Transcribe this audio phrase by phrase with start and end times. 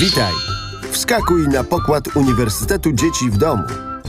[0.00, 0.32] Witaj!
[0.90, 3.62] Wskakuj na pokład Uniwersytetu Dzieci w Domu.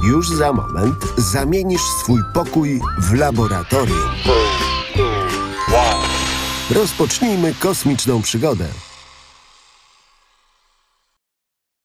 [0.04, 4.10] Już za moment zamienisz swój pokój w laboratorium.
[6.72, 8.68] Rozpocznijmy kosmiczną przygodę.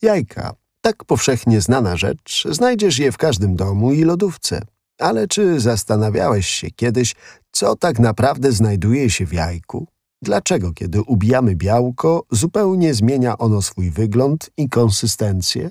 [0.02, 0.54] Jajka.
[0.80, 4.62] Tak powszechnie znana rzecz, znajdziesz je w każdym domu i lodówce.
[4.98, 7.14] Ale czy zastanawiałeś się kiedyś,
[7.50, 9.86] co tak naprawdę znajduje się w jajku?
[10.22, 15.70] Dlaczego, kiedy ubijamy białko, zupełnie zmienia ono swój wygląd i konsystencję?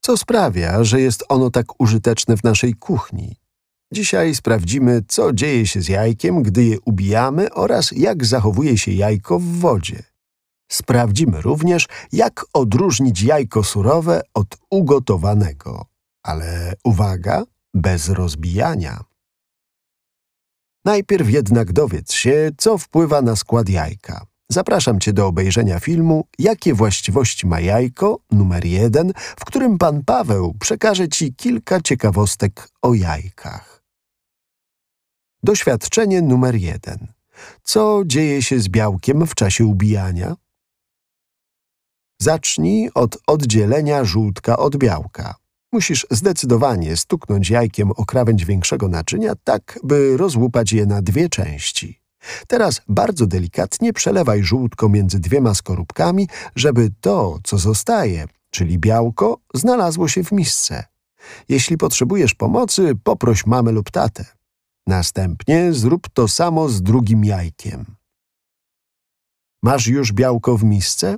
[0.00, 3.36] Co sprawia, że jest ono tak użyteczne w naszej kuchni?
[3.92, 9.38] Dzisiaj sprawdzimy, co dzieje się z jajkiem, gdy je ubijamy oraz jak zachowuje się jajko
[9.38, 10.02] w wodzie.
[10.72, 15.86] Sprawdzimy również, jak odróżnić jajko surowe od ugotowanego.
[16.22, 19.09] Ale uwaga, bez rozbijania.
[20.84, 24.26] Najpierw jednak dowiedz się, co wpływa na skład jajka.
[24.48, 30.54] Zapraszam Cię do obejrzenia filmu Jakie właściwości ma jajko numer jeden, w którym Pan Paweł
[30.60, 33.82] przekaże Ci kilka ciekawostek o jajkach.
[35.42, 37.06] Doświadczenie numer jeden.
[37.62, 40.36] Co dzieje się z białkiem w czasie ubijania?
[42.22, 45.34] Zacznij od oddzielenia żółtka od białka.
[45.72, 52.00] Musisz zdecydowanie stuknąć jajkiem o krawędź większego naczynia, tak by rozłupać je na dwie części.
[52.46, 60.08] Teraz bardzo delikatnie przelewaj żółtko między dwiema skorupkami, żeby to, co zostaje, czyli białko, znalazło
[60.08, 60.84] się w misce.
[61.48, 64.24] Jeśli potrzebujesz pomocy, poproś mamę lub tatę.
[64.86, 67.96] Następnie zrób to samo z drugim jajkiem.
[69.62, 71.16] Masz już białko w misce?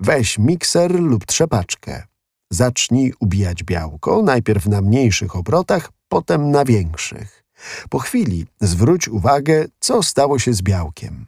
[0.00, 2.06] Weź mikser lub trzepaczkę.
[2.50, 7.44] Zacznij ubijać białko, najpierw na mniejszych obrotach, potem na większych.
[7.90, 11.26] Po chwili zwróć uwagę, co stało się z białkiem.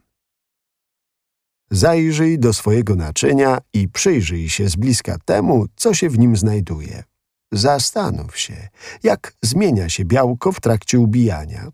[1.71, 7.05] Zajrzyj do swojego naczynia i przyjrzyj się z bliska temu, co się w nim znajduje.
[7.53, 8.69] Zastanów się,
[9.03, 11.69] jak zmienia się białko w trakcie ubijania.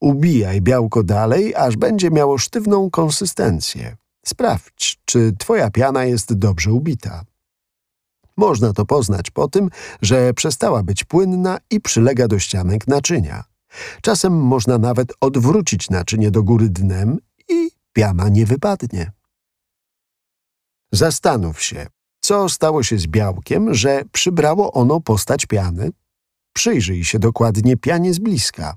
[0.00, 3.96] Ubijaj białko dalej, aż będzie miało sztywną konsystencję.
[4.26, 7.24] Sprawdź, czy twoja piana jest dobrze ubita.
[8.36, 9.70] Można to poznać po tym,
[10.02, 13.44] że przestała być płynna i przylega do ścianek naczynia.
[14.02, 17.18] Czasem można nawet odwrócić naczynie do góry dnem
[17.48, 19.12] i piana nie wypadnie.
[20.92, 21.86] Zastanów się,
[22.20, 25.90] co stało się z białkiem, że przybrało ono postać piany?
[26.52, 28.76] Przyjrzyj się dokładnie pianie z bliska.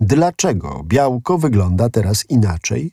[0.00, 2.92] Dlaczego białko wygląda teraz inaczej?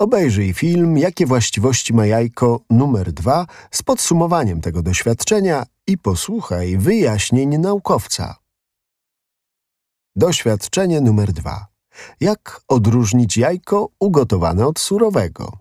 [0.00, 7.58] Obejrzyj film Jakie właściwości ma jajko numer 2 z podsumowaniem tego doświadczenia i posłuchaj wyjaśnień
[7.58, 8.36] naukowca.
[10.16, 11.66] Doświadczenie numer 2.
[12.20, 15.58] Jak odróżnić jajko ugotowane od surowego?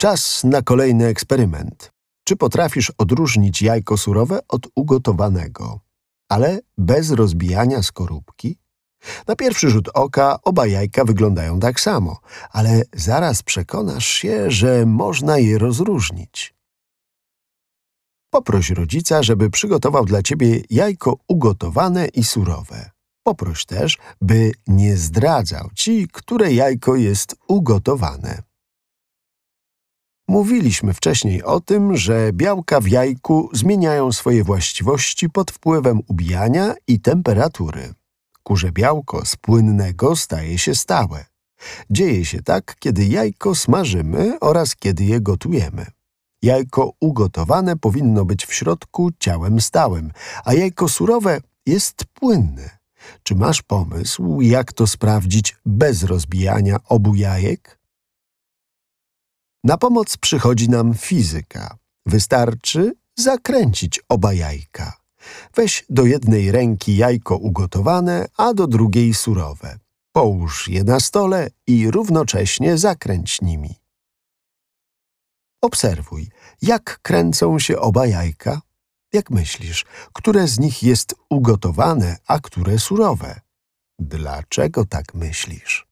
[0.00, 1.92] Czas na kolejny eksperyment.
[2.24, 5.80] Czy potrafisz odróżnić jajko surowe od ugotowanego,
[6.28, 8.61] ale bez rozbijania skorupki?
[9.26, 12.20] Na pierwszy rzut oka oba jajka wyglądają tak samo,
[12.50, 16.54] ale zaraz przekonasz się, że można je rozróżnić.
[18.30, 22.90] Poproś rodzica, żeby przygotował dla ciebie jajko ugotowane i surowe.
[23.22, 28.42] Poproś też, by nie zdradzał ci, które jajko jest ugotowane.
[30.28, 37.00] Mówiliśmy wcześniej o tym, że białka w jajku zmieniają swoje właściwości pod wpływem ubijania i
[37.00, 37.94] temperatury.
[38.42, 41.24] Kurze białko z płynnego staje się stałe.
[41.90, 45.86] Dzieje się tak, kiedy jajko smażymy oraz kiedy je gotujemy.
[46.42, 50.12] Jajko ugotowane powinno być w środku ciałem stałym,
[50.44, 52.78] a jajko surowe jest płynne.
[53.22, 57.78] Czy masz pomysł, jak to sprawdzić bez rozbijania obu jajek?
[59.64, 61.76] Na pomoc przychodzi nam fizyka.
[62.06, 65.01] Wystarczy zakręcić oba jajka.
[65.54, 69.78] Weź do jednej ręki jajko ugotowane, a do drugiej surowe.
[70.12, 73.74] Połóż je na stole i równocześnie zakręć nimi.
[75.62, 76.28] Obserwuj,
[76.62, 78.60] jak kręcą się oba jajka.
[79.12, 83.40] Jak myślisz, które z nich jest ugotowane, a które surowe?
[83.98, 85.91] Dlaczego tak myślisz?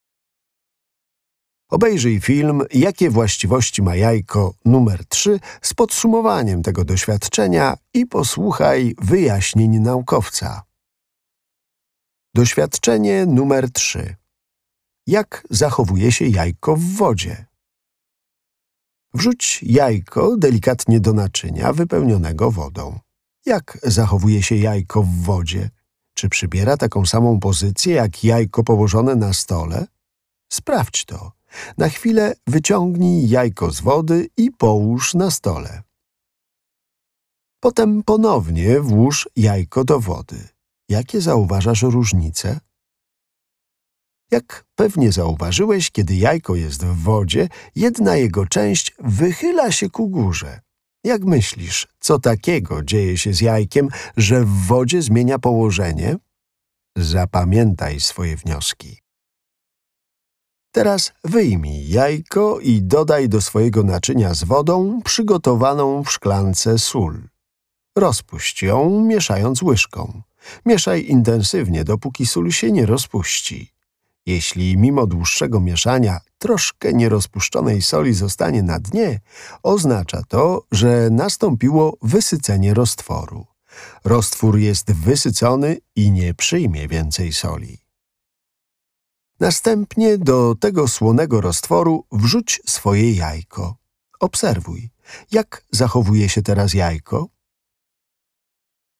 [1.70, 9.78] Obejrzyj film Jakie właściwości ma jajko numer 3 z podsumowaniem tego doświadczenia i posłuchaj wyjaśnień
[9.78, 10.62] naukowca.
[12.34, 14.16] Doświadczenie numer 3.
[15.06, 17.46] Jak zachowuje się jajko w wodzie?
[19.14, 22.98] Wrzuć jajko delikatnie do naczynia wypełnionego wodą.
[23.46, 25.70] Jak zachowuje się jajko w wodzie?
[26.14, 29.86] Czy przybiera taką samą pozycję jak jajko położone na stole?
[30.52, 31.39] Sprawdź to.
[31.78, 35.82] Na chwilę wyciągnij jajko z wody i połóż na stole.
[37.60, 40.48] Potem ponownie włóż jajko do wody.
[40.88, 42.60] Jakie zauważasz różnice?
[44.30, 50.60] Jak pewnie zauważyłeś, kiedy jajko jest w wodzie, jedna jego część wychyla się ku górze.
[51.04, 56.16] Jak myślisz, co takiego dzieje się z jajkiem, że w wodzie zmienia położenie?
[56.96, 58.98] Zapamiętaj swoje wnioski.
[60.72, 67.28] Teraz wyjmij jajko i dodaj do swojego naczynia z wodą przygotowaną w szklance sól.
[67.96, 70.22] Rozpuść ją, mieszając łyżką.
[70.66, 73.72] Mieszaj intensywnie, dopóki sól się nie rozpuści.
[74.26, 79.20] Jeśli mimo dłuższego mieszania troszkę nierozpuszczonej soli zostanie na dnie,
[79.62, 83.46] oznacza to, że nastąpiło wysycenie roztworu.
[84.04, 87.78] Roztwór jest wysycony i nie przyjmie więcej soli.
[89.40, 93.76] Następnie do tego słonego roztworu wrzuć swoje jajko.
[94.20, 94.90] Obserwuj,
[95.32, 97.28] jak zachowuje się teraz jajko.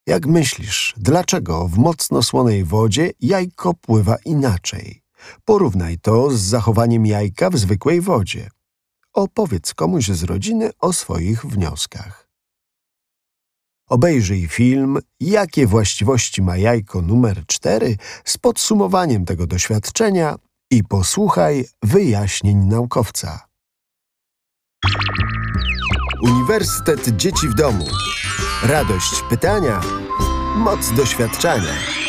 [0.06, 5.02] Jak myślisz, dlaczego w mocno słonej wodzie jajko pływa inaczej?
[5.44, 8.50] Porównaj to z zachowaniem jajka w zwykłej wodzie.
[9.12, 12.30] Opowiedz komuś z rodziny o swoich wnioskach.
[13.90, 20.37] Obejrzyj film Jakie właściwości ma jajko numer 4 z podsumowaniem tego doświadczenia
[20.70, 23.46] i posłuchaj wyjaśnień naukowca.
[26.22, 27.84] Uniwersytet Dzieci w Domu.
[28.62, 29.81] Radość pytania,
[30.56, 32.00] moc doświadczenia.